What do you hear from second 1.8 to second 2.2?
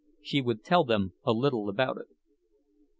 it.